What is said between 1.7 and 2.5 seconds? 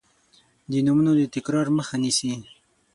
مخه نیسي.